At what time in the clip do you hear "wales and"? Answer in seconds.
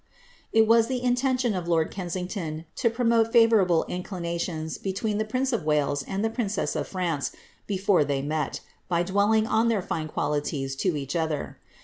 5.63-6.25